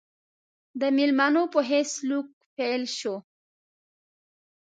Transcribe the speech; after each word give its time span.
د 0.81 0.83
مېلمنو 0.97 1.43
په 1.53 1.59
حیث 1.69 1.87
سلوک 1.97 2.27
پیل 2.55 2.83
شو. 2.97 3.15